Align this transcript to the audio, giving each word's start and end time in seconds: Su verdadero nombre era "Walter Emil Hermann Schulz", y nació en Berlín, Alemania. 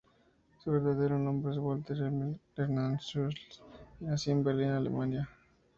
Su 0.63 0.71
verdadero 0.71 1.19
nombre 1.19 1.51
era 1.53 1.61
"Walter 1.61 1.95
Emil 1.95 2.39
Hermann 2.57 2.97
Schulz", 2.99 3.61
y 3.99 4.05
nació 4.05 4.33
en 4.33 4.43
Berlín, 4.43 4.69
Alemania. 4.71 5.29